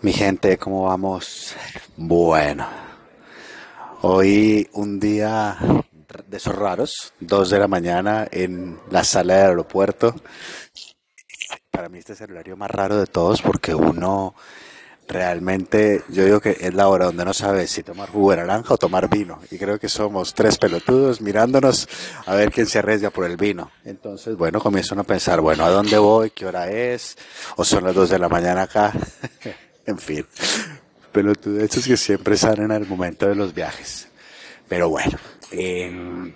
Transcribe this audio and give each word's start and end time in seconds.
Mi 0.00 0.12
gente, 0.12 0.56
¿cómo 0.58 0.84
vamos? 0.84 1.56
Bueno, 1.96 2.66
hoy 4.02 4.68
un 4.72 5.00
día 5.00 5.56
de 6.26 6.36
esos 6.36 6.54
raros, 6.54 7.12
dos 7.18 7.50
de 7.50 7.58
la 7.58 7.68
mañana 7.68 8.28
en 8.30 8.78
la 8.90 9.02
sala 9.04 9.34
del 9.34 9.46
aeropuerto. 9.48 10.14
Para 11.70 11.88
mí 11.88 11.98
este 11.98 12.12
es 12.12 12.20
el 12.20 12.30
horario 12.30 12.56
más 12.56 12.70
raro 12.70 12.96
de 12.96 13.06
todos 13.06 13.42
porque 13.42 13.74
uno 13.74 14.34
realmente, 15.08 16.02
yo 16.08 16.24
digo 16.24 16.40
que 16.40 16.56
es 16.60 16.74
la 16.74 16.88
hora 16.88 17.06
donde 17.06 17.24
no 17.24 17.32
sabe 17.32 17.66
si 17.66 17.82
tomar 17.82 18.10
jugo 18.10 18.32
de 18.32 18.36
naranja 18.38 18.74
o 18.74 18.76
tomar 18.76 19.08
vino. 19.08 19.40
Y 19.50 19.56
creo 19.56 19.78
que 19.78 19.88
somos 19.88 20.34
tres 20.34 20.58
pelotudos 20.58 21.20
mirándonos 21.20 21.88
a 22.26 22.34
ver 22.34 22.52
quién 22.52 22.66
se 22.66 22.78
arriesga 22.78 23.10
por 23.10 23.24
el 23.24 23.36
vino. 23.36 23.70
Entonces, 23.84 24.36
bueno, 24.36 24.60
comienzan 24.60 24.98
a 24.98 25.04
pensar, 25.04 25.40
bueno, 25.40 25.64
¿a 25.64 25.70
dónde 25.70 25.96
voy? 25.98 26.30
¿Qué 26.30 26.46
hora 26.46 26.70
es? 26.70 27.16
¿O 27.56 27.64
son 27.64 27.84
las 27.84 27.94
dos 27.94 28.10
de 28.10 28.18
la 28.18 28.28
mañana 28.28 28.62
acá? 28.62 28.92
En 29.86 29.96
fin, 29.96 30.26
pelotudeces 31.12 31.86
que 31.86 31.96
siempre 31.96 32.36
salen 32.36 32.70
al 32.70 32.86
momento 32.86 33.26
de 33.26 33.34
los 33.34 33.54
viajes. 33.54 34.06
Pero 34.68 34.90
bueno, 34.90 35.16
em, 35.50 36.34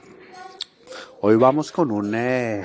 hoy 1.21 1.37
vamos 1.37 1.71
con 1.71 1.91
un, 1.91 2.15
eh, 2.15 2.65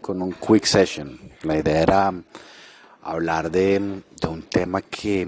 con 0.00 0.22
un 0.22 0.32
quick 0.32 0.64
session. 0.64 1.20
La 1.42 1.58
idea 1.58 1.82
era 1.82 2.12
hablar 3.10 3.50
de, 3.50 4.02
un 4.28 4.42
tema 4.42 4.82
que, 4.82 5.26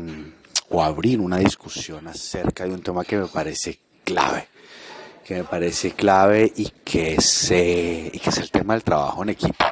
o 0.68 0.82
abrir 0.82 1.20
una 1.20 1.38
discusión 1.38 2.08
acerca 2.08 2.64
de 2.64 2.74
un 2.74 2.82
tema 2.82 3.04
que 3.04 3.16
me 3.16 3.26
parece 3.26 3.78
clave 4.04 4.48
que 5.30 5.36
me 5.36 5.44
parece 5.44 5.92
clave 5.92 6.52
y 6.56 6.70
que, 6.84 7.14
es, 7.14 7.52
y 7.52 8.18
que 8.18 8.30
es 8.30 8.38
el 8.38 8.50
tema 8.50 8.74
del 8.74 8.82
trabajo 8.82 9.22
en 9.22 9.28
equipo. 9.28 9.64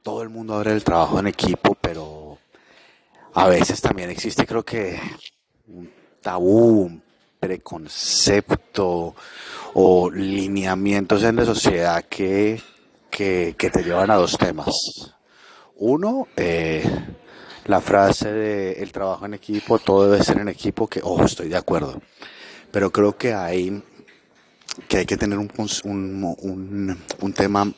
Todo 0.00 0.22
el 0.22 0.28
mundo 0.28 0.54
habla 0.54 0.70
del 0.70 0.84
trabajo 0.84 1.18
en 1.18 1.26
equipo, 1.26 1.76
pero 1.80 2.38
a 3.34 3.48
veces 3.48 3.80
también 3.80 4.10
existe 4.10 4.46
creo 4.46 4.64
que 4.64 4.96
un 5.66 5.90
tabú, 6.22 6.82
un 6.82 7.02
preconcepto 7.40 9.16
o 9.74 10.08
lineamientos 10.08 11.24
en 11.24 11.34
la 11.34 11.44
sociedad 11.44 12.04
que, 12.04 12.62
que, 13.10 13.56
te 13.58 13.82
llevan 13.82 14.12
a 14.12 14.14
dos 14.14 14.38
temas. 14.38 14.70
Uno, 15.78 16.28
eh, 16.36 16.84
la 17.66 17.80
frase 17.80 18.32
de 18.32 18.72
el 18.82 18.92
trabajo 18.92 19.26
en 19.26 19.34
equipo, 19.34 19.78
todo 19.78 20.10
debe 20.10 20.24
ser 20.24 20.38
en 20.38 20.48
equipo, 20.48 20.86
que, 20.86 21.00
ojo, 21.02 21.24
estoy 21.24 21.48
de 21.48 21.56
acuerdo. 21.56 22.00
Pero 22.70 22.90
creo 22.90 23.16
que 23.16 23.34
hay 23.34 23.82
que, 24.88 24.98
hay 24.98 25.06
que 25.06 25.16
tener 25.16 25.38
un, 25.38 25.50
un, 25.84 26.36
un, 26.40 26.98
un 27.20 27.32
tema 27.32 27.72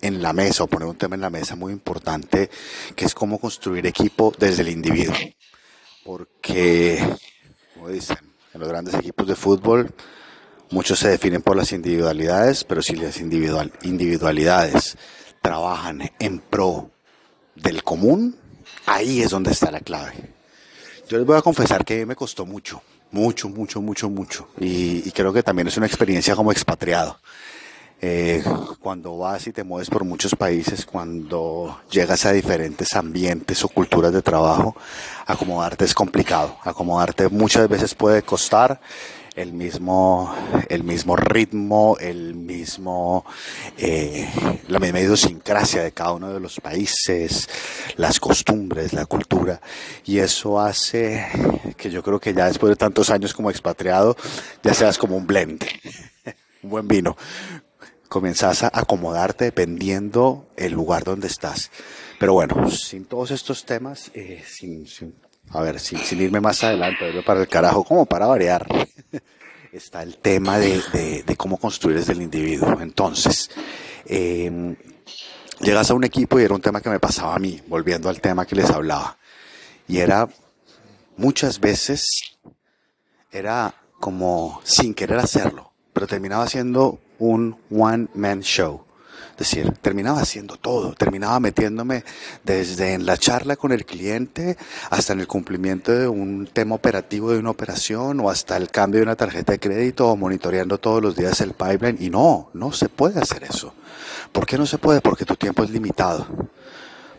en 0.00 0.22
la 0.22 0.32
mesa 0.32 0.64
o 0.64 0.66
poner 0.66 0.88
un 0.88 0.96
tema 0.96 1.14
en 1.14 1.22
la 1.22 1.30
mesa 1.30 1.56
muy 1.56 1.72
importante 1.72 2.50
que 2.94 3.06
es 3.06 3.14
cómo 3.14 3.38
construir 3.38 3.86
equipo 3.86 4.32
desde 4.38 4.62
el 4.62 4.68
individuo. 4.68 5.16
Porque, 6.04 7.02
como 7.74 7.88
dicen, 7.88 8.18
en 8.52 8.60
los 8.60 8.68
grandes 8.68 8.94
equipos 8.94 9.26
de 9.26 9.34
fútbol 9.34 9.94
muchos 10.70 10.98
se 10.98 11.08
definen 11.08 11.40
por 11.40 11.56
las 11.56 11.72
individualidades, 11.72 12.64
pero 12.64 12.82
si 12.82 12.96
las 12.96 13.20
individual, 13.20 13.72
individualidades 13.82 14.98
trabajan 15.40 16.10
en 16.18 16.38
pro 16.40 16.90
del 17.54 17.82
común, 17.82 18.36
ahí 18.86 19.22
es 19.22 19.30
donde 19.30 19.52
está 19.52 19.70
la 19.70 19.80
clave. 19.80 20.12
Yo 21.08 21.18
les 21.18 21.26
voy 21.26 21.36
a 21.36 21.42
confesar 21.42 21.84
que 21.84 22.06
me 22.06 22.16
costó 22.16 22.46
mucho, 22.46 22.82
mucho, 23.10 23.48
mucho, 23.48 23.82
mucho, 23.82 24.08
mucho. 24.08 24.48
Y, 24.60 25.06
y 25.06 25.12
creo 25.12 25.32
que 25.32 25.42
también 25.42 25.68
es 25.68 25.76
una 25.76 25.86
experiencia 25.86 26.34
como 26.34 26.50
expatriado. 26.52 27.18
Eh, 28.00 28.42
cuando 28.80 29.16
vas 29.16 29.46
y 29.46 29.52
te 29.52 29.64
mueves 29.64 29.88
por 29.88 30.04
muchos 30.04 30.34
países, 30.34 30.84
cuando 30.84 31.80
llegas 31.90 32.26
a 32.26 32.32
diferentes 32.32 32.94
ambientes 32.96 33.64
o 33.64 33.68
culturas 33.68 34.12
de 34.12 34.20
trabajo, 34.20 34.76
acomodarte 35.26 35.84
es 35.84 35.94
complicado. 35.94 36.56
Acomodarte 36.62 37.28
muchas 37.28 37.68
veces 37.68 37.94
puede 37.94 38.22
costar 38.22 38.80
el 39.34 39.52
mismo, 39.52 40.34
el 40.68 40.84
mismo 40.84 41.16
ritmo, 41.16 41.96
el 41.98 42.34
mismo, 42.34 43.24
eh, 43.76 44.28
la 44.68 44.78
misma 44.78 45.00
idiosincrasia 45.00 45.82
de 45.82 45.92
cada 45.92 46.12
uno 46.12 46.32
de 46.32 46.40
los 46.40 46.60
países, 46.60 47.48
las 47.96 48.20
costumbres, 48.20 48.92
la 48.92 49.06
cultura. 49.06 49.60
Y 50.04 50.18
eso 50.18 50.60
hace 50.60 51.26
que 51.76 51.90
yo 51.90 52.02
creo 52.02 52.20
que 52.20 52.32
ya 52.32 52.46
después 52.46 52.70
de 52.70 52.76
tantos 52.76 53.10
años 53.10 53.34
como 53.34 53.50
expatriado, 53.50 54.16
ya 54.62 54.74
seas 54.74 54.98
como 54.98 55.16
un 55.16 55.26
blend, 55.26 55.64
un 56.62 56.70
buen 56.70 56.86
vino 56.86 57.16
comenzás 58.14 58.62
a 58.62 58.70
acomodarte 58.72 59.46
dependiendo 59.46 60.46
el 60.56 60.72
lugar 60.72 61.02
donde 61.02 61.26
estás. 61.26 61.72
Pero 62.20 62.34
bueno, 62.34 62.70
sin 62.70 63.06
todos 63.06 63.32
estos 63.32 63.64
temas, 63.64 64.12
eh, 64.14 64.40
sin, 64.46 64.86
a 65.50 65.60
ver, 65.62 65.80
sin, 65.80 65.98
irme 66.20 66.40
más 66.40 66.62
adelante, 66.62 67.10
para 67.26 67.40
el 67.40 67.48
carajo, 67.48 67.82
como 67.82 68.06
para 68.06 68.26
variar, 68.26 68.68
está 69.72 70.04
el 70.04 70.18
tema 70.18 70.60
de, 70.60 71.24
cómo 71.36 71.56
construir 71.56 71.96
desde 71.96 72.12
el 72.12 72.22
individuo. 72.22 72.80
Entonces, 72.80 73.50
em, 74.06 74.76
llegas 75.60 75.90
a 75.90 75.94
un 75.94 76.04
equipo 76.04 76.38
y 76.38 76.44
era 76.44 76.54
un 76.54 76.60
tema 76.60 76.80
que 76.80 76.90
me 76.90 77.00
pasaba 77.00 77.34
a 77.34 77.40
mí, 77.40 77.60
volviendo 77.66 78.08
al 78.08 78.20
tema 78.20 78.46
que 78.46 78.54
les 78.54 78.70
hablaba. 78.70 79.18
Y 79.88 79.98
era, 79.98 80.28
muchas 81.16 81.58
veces, 81.58 82.06
era 83.32 83.74
como 83.98 84.60
sin 84.62 84.94
querer 84.94 85.18
hacerlo, 85.18 85.72
pero 85.92 86.06
terminaba 86.06 86.46
siendo 86.46 87.00
un 87.18 87.56
one-man 87.70 88.40
show. 88.40 88.84
Es 89.34 89.50
decir, 89.50 89.72
terminaba 89.82 90.20
haciendo 90.20 90.56
todo, 90.56 90.94
terminaba 90.94 91.40
metiéndome 91.40 92.04
desde 92.44 92.94
en 92.94 93.04
la 93.04 93.16
charla 93.16 93.56
con 93.56 93.72
el 93.72 93.84
cliente 93.84 94.56
hasta 94.90 95.12
en 95.12 95.20
el 95.20 95.26
cumplimiento 95.26 95.90
de 95.90 96.06
un 96.06 96.46
tema 96.46 96.76
operativo 96.76 97.32
de 97.32 97.40
una 97.40 97.50
operación 97.50 98.20
o 98.20 98.30
hasta 98.30 98.56
el 98.56 98.70
cambio 98.70 99.00
de 99.00 99.06
una 99.06 99.16
tarjeta 99.16 99.50
de 99.50 99.58
crédito 99.58 100.08
o 100.08 100.16
monitoreando 100.16 100.78
todos 100.78 101.02
los 101.02 101.16
días 101.16 101.40
el 101.40 101.52
pipeline. 101.52 101.96
Y 101.98 102.10
no, 102.10 102.50
no 102.54 102.70
se 102.70 102.88
puede 102.88 103.20
hacer 103.20 103.42
eso. 103.42 103.74
¿Por 104.30 104.46
qué 104.46 104.56
no 104.56 104.66
se 104.66 104.78
puede? 104.78 105.00
Porque 105.00 105.24
tu 105.24 105.34
tiempo 105.34 105.64
es 105.64 105.70
limitado. 105.70 106.28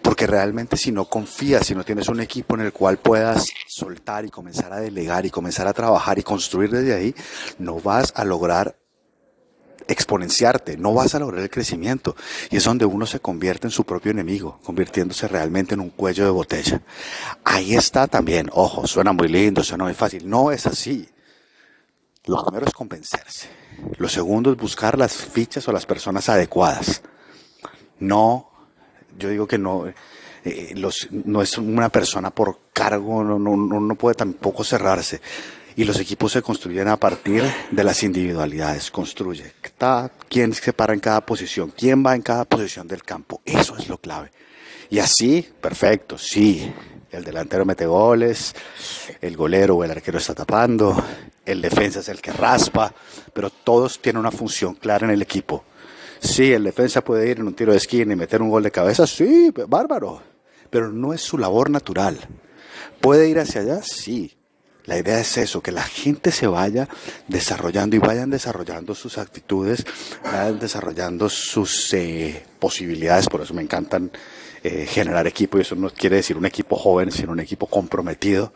Porque 0.02 0.26
realmente 0.26 0.78
si 0.78 0.94
no 0.94 1.06
confías, 1.06 1.68
si 1.68 1.76
no 1.76 1.84
tienes 1.84 2.08
un 2.08 2.22
equipo 2.22 2.56
en 2.56 2.62
el 2.62 2.72
cual 2.72 2.98
puedas 2.98 3.48
soltar 3.68 4.24
y 4.24 4.30
comenzar 4.30 4.72
a 4.72 4.80
delegar 4.80 5.26
y 5.26 5.32
comenzar 5.32 5.68
a 5.68 5.74
trabajar 5.74 6.18
y 6.18 6.24
construir 6.24 6.70
desde 6.70 6.94
ahí, 6.94 7.16
no 7.60 7.82
vas 7.82 8.14
a 8.16 8.24
lograr 8.24 8.78
exponenciarte, 10.06 10.78
no 10.78 10.94
vas 10.94 11.16
a 11.16 11.20
lograr 11.20 11.42
el 11.42 11.50
crecimiento. 11.50 12.16
Y 12.52 12.58
es 12.58 12.64
donde 12.64 12.86
uno 12.86 13.06
se 13.06 13.20
convierte 13.20 13.68
en 13.68 13.72
su 13.72 13.84
propio 13.84 14.12
enemigo, 14.12 14.60
convirtiéndose 14.64 15.28
realmente 15.28 15.74
en 15.74 15.80
un 15.80 15.90
cuello 15.90 16.24
de 16.24 16.30
botella. 16.30 16.82
Ahí 17.44 17.76
está 17.76 18.08
también, 18.08 18.50
ojo, 18.54 18.86
suena 18.86 19.12
muy 19.12 19.28
lindo, 19.28 19.64
suena 19.64 19.84
muy 19.84 19.96
fácil. 19.96 20.30
No 20.30 20.52
es 20.52 20.68
así. 20.68 21.10
Lo 22.26 22.44
primero 22.46 22.66
es 22.68 22.74
convencerse. 22.74 23.50
Lo 23.98 24.08
segundo 24.08 24.52
es 24.52 24.58
buscar 24.58 24.98
las 24.98 25.14
fichas 25.14 25.68
o 25.68 25.72
las 25.72 25.86
personas 25.86 26.30
adecuadas. 26.30 27.02
No, 28.00 28.52
yo 29.18 29.30
digo 29.30 29.48
que 29.48 29.58
no, 29.58 29.88
eh, 30.44 30.76
no 31.26 31.42
es 31.42 31.58
una 31.58 31.90
persona 31.90 32.30
por 32.30 32.60
cargo, 32.74 33.24
no, 33.24 33.40
no, 33.40 33.56
no 33.58 33.96
puede 33.96 34.16
tampoco 34.16 34.64
cerrarse 34.64 35.22
y 35.76 35.84
los 35.84 36.00
equipos 36.00 36.32
se 36.32 36.42
construyen 36.42 36.88
a 36.88 36.98
partir 36.98 37.44
de 37.72 37.84
las 37.84 38.02
individualidades. 38.04 38.92
Construye 38.92 39.54
quién 40.30 40.54
se 40.54 40.74
para 40.74 40.94
en 40.94 41.00
cada 41.00 41.26
posición, 41.26 41.74
quién 41.76 42.06
va 42.06 42.16
en 42.16 42.22
cada 42.22 42.46
posición 42.46 42.88
del 42.88 43.04
campo. 43.04 43.42
Eso 43.44 43.76
es 43.78 43.90
lo 43.90 43.98
clave. 43.98 44.32
Y 44.90 45.00
así, 45.00 45.48
perfecto, 45.60 46.18
sí. 46.18 46.72
El 47.12 47.24
delantero 47.24 47.66
mete 47.66 47.86
goles, 47.86 48.54
el 49.22 49.38
golero 49.38 49.78
o 49.78 49.84
el 49.84 49.92
arquero 49.92 50.18
está 50.18 50.34
tapando, 50.34 51.02
el 51.46 51.62
defensa 51.62 52.02
es 52.02 52.10
el 52.10 52.20
que 52.20 52.34
raspa, 52.34 52.94
pero 53.34 53.50
todos 53.50 54.00
tienen 54.02 54.20
una 54.20 54.32
función 54.32 54.76
clara 54.76 55.06
en 55.06 55.14
el 55.14 55.22
equipo. 55.22 55.64
Sí, 56.20 56.52
el 56.52 56.64
defensa 56.64 57.02
puede 57.02 57.30
ir 57.30 57.40
en 57.40 57.48
un 57.48 57.54
tiro 57.54 57.72
de 57.72 57.78
esquina 57.78 58.12
y 58.12 58.16
meter 58.18 58.42
un 58.42 58.50
gol 58.50 58.64
de 58.64 58.72
cabeza, 58.72 59.08
sí, 59.08 59.50
bárbaro, 59.68 60.22
pero 60.70 60.92
no 60.92 61.14
es 61.14 61.22
su 61.22 61.38
labor 61.38 61.70
natural. 61.70 62.20
¿Puede 63.00 63.30
ir 63.30 63.40
hacia 63.40 63.62
allá? 63.62 63.82
Sí, 63.82 64.36
la 64.86 64.98
idea 64.98 65.20
es 65.20 65.38
eso, 65.38 65.62
que 65.62 65.72
la 65.72 65.84
gente 65.84 66.32
se 66.32 66.48
vaya 66.48 66.88
desarrollando 67.28 67.96
y 67.96 68.00
vayan 68.00 68.30
desarrollando 68.30 68.94
sus 68.94 69.18
actitudes, 69.18 69.86
vayan 70.24 70.60
desarrollando 70.60 71.28
sus 71.30 71.94
eh, 71.94 72.46
posibilidades, 72.60 73.28
por 73.28 73.42
eso 73.42 73.54
me 73.54 73.64
encantan 73.64 74.12
eh, 74.64 74.88
generar 74.88 75.28
equipo 75.28 75.58
y 75.58 75.62
eso 75.62 75.76
no 75.76 75.90
quiere 75.90 76.18
decir 76.18 76.38
un 76.38 76.46
equipo 76.46 76.76
joven, 76.76 77.12
sino 77.12 77.32
un 77.32 77.40
equipo 77.40 77.68
comprometido. 77.68 78.54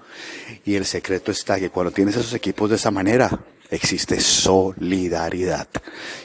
Y 0.66 0.76
el 0.76 0.86
secreto 0.86 1.32
está 1.32 1.60
que 1.60 1.70
cuando 1.70 1.92
tienes 1.92 2.16
esos 2.16 2.34
equipos 2.34 2.70
de 2.70 2.78
esa 2.78 2.92
manera, 2.92 3.40
existe 3.70 4.20
solidaridad. 4.20 5.68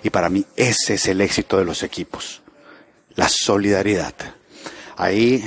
Y 0.02 0.10
para 0.10 0.28
mí 0.28 0.44
ese 0.56 0.94
es 0.94 1.06
el 1.06 1.20
éxito 1.20 1.58
de 1.58 1.64
los 1.64 1.82
equipos, 1.82 2.42
la 3.14 3.28
solidaridad. 3.28 4.14
Ahí 4.96 5.44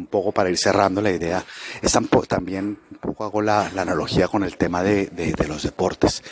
un 0.00 0.06
poco 0.06 0.32
para 0.32 0.50
ir 0.50 0.58
cerrando 0.58 1.00
la 1.02 1.10
idea, 1.10 1.44
es 1.82 1.96
también 2.26 2.78
un 2.90 2.98
poco 2.98 3.24
hago 3.24 3.42
la, 3.42 3.66
analogía 3.66 4.28
con 4.28 4.44
el 4.44 4.56
tema 4.56 4.82
de, 4.82 5.06
de, 5.06 5.48
los 5.48 5.62
deportes. 5.62 6.22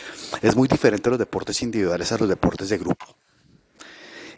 Es 0.41 0.55
muy 0.55 0.67
diferente 0.67 1.09
los 1.09 1.19
deportes 1.19 1.61
individuales 1.61 2.11
a 2.11 2.17
los 2.17 2.27
deportes 2.27 2.69
de 2.69 2.77
grupo. 2.77 3.05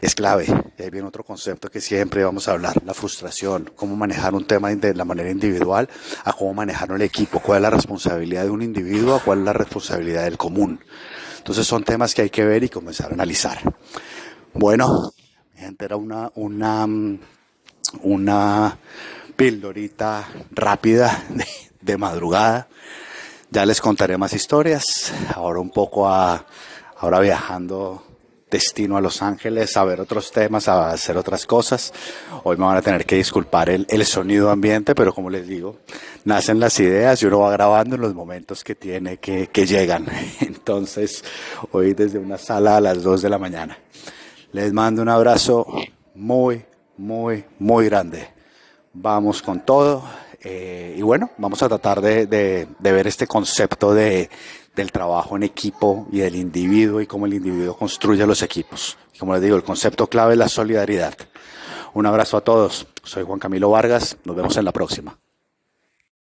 es 0.00 0.14
clave. 0.14 0.46
Y 0.78 0.82
ahí 0.82 0.90
viene 0.90 1.06
otro 1.08 1.24
concepto 1.24 1.70
que 1.70 1.80
siempre 1.80 2.24
vamos 2.24 2.48
a 2.48 2.52
hablar, 2.52 2.74
la 2.84 2.92
frustración, 2.92 3.70
cómo 3.74 3.96
manejar 3.96 4.34
un 4.34 4.46
tema 4.46 4.74
de 4.74 4.94
la 4.94 5.04
manera 5.04 5.30
individual 5.30 5.88
a 6.24 6.32
cómo 6.32 6.54
manejar 6.54 6.90
el 6.90 7.02
equipo, 7.02 7.40
cuál 7.40 7.58
es 7.58 7.62
la 7.62 7.70
responsabilidad 7.70 8.44
de 8.44 8.50
un 8.50 8.62
individuo, 8.62 9.20
cuál 9.24 9.40
es 9.40 9.44
la 9.44 9.52
responsabilidad 9.52 10.24
del 10.24 10.36
común. 10.36 10.80
Entonces 11.38 11.66
son 11.66 11.84
temas 11.84 12.14
que 12.14 12.22
hay 12.22 12.30
que 12.30 12.44
ver 12.44 12.64
y 12.64 12.68
comenzar 12.68 13.10
a 13.10 13.14
analizar. 13.14 13.58
Bueno, 14.52 15.12
gente, 15.54 15.84
era 15.84 15.96
una, 15.96 16.30
una, 16.34 16.86
una 18.02 18.78
pildorita 19.36 20.28
rápida 20.50 21.24
de, 21.80 21.96
madrugada. 21.96 22.68
Ya 23.50 23.66
les 23.66 23.80
contaré 23.80 24.16
más 24.16 24.32
historias. 24.32 25.12
Ahora 25.34 25.60
un 25.60 25.70
poco 25.70 26.08
a, 26.08 26.46
ahora 26.98 27.20
viajando 27.20 28.02
destino 28.50 28.98
a 28.98 29.00
Los 29.00 29.22
Ángeles 29.22 29.76
a 29.76 29.84
ver 29.84 30.00
otros 30.00 30.30
temas, 30.30 30.68
a 30.68 30.90
hacer 30.90 31.16
otras 31.16 31.46
cosas. 31.46 31.92
Hoy 32.44 32.56
me 32.56 32.66
van 32.66 32.76
a 32.76 32.82
tener 32.82 33.06
que 33.06 33.16
disculpar 33.16 33.70
el, 33.70 33.86
el, 33.88 34.04
sonido 34.04 34.50
ambiente, 34.50 34.94
pero 34.94 35.14
como 35.14 35.30
les 35.30 35.48
digo, 35.48 35.78
nacen 36.24 36.60
las 36.60 36.78
ideas 36.78 37.22
y 37.22 37.26
uno 37.26 37.40
va 37.40 37.50
grabando 37.52 37.96
en 37.96 38.02
los 38.02 38.14
momentos 38.14 38.62
que 38.62 38.74
tiene 38.74 39.16
que, 39.16 39.48
que 39.48 39.66
llegan. 39.66 40.06
Entonces, 40.40 41.24
hoy 41.72 41.94
desde 41.94 42.18
una 42.18 42.36
sala 42.36 42.76
a 42.76 42.80
las 42.80 43.02
2 43.02 43.22
de 43.22 43.30
la 43.30 43.38
mañana. 43.38 43.78
Les 44.52 44.70
mando 44.74 45.00
un 45.00 45.08
abrazo 45.08 45.66
muy, 46.14 46.62
muy, 46.98 47.44
muy 47.58 47.86
grande. 47.86 48.41
Vamos 48.94 49.42
con 49.42 49.60
todo. 49.60 50.02
Eh, 50.44 50.94
y 50.98 51.02
bueno, 51.02 51.30
vamos 51.38 51.62
a 51.62 51.68
tratar 51.68 52.00
de, 52.00 52.26
de, 52.26 52.66
de 52.78 52.92
ver 52.92 53.06
este 53.06 53.26
concepto 53.26 53.94
de, 53.94 54.28
del 54.74 54.90
trabajo 54.90 55.36
en 55.36 55.44
equipo 55.44 56.06
y 56.10 56.18
del 56.18 56.34
individuo 56.34 57.00
y 57.00 57.06
cómo 57.06 57.26
el 57.26 57.34
individuo 57.34 57.76
construye 57.76 58.26
los 58.26 58.42
equipos. 58.42 58.96
Como 59.18 59.34
les 59.34 59.42
digo, 59.42 59.56
el 59.56 59.62
concepto 59.62 60.08
clave 60.08 60.32
es 60.32 60.38
la 60.38 60.48
solidaridad. 60.48 61.14
Un 61.94 62.06
abrazo 62.06 62.38
a 62.38 62.40
todos. 62.40 62.86
Soy 63.04 63.24
Juan 63.24 63.38
Camilo 63.38 63.70
Vargas. 63.70 64.16
Nos 64.24 64.34
vemos 64.34 64.56
en 64.56 64.64
la 64.64 64.72
próxima. 64.72 65.16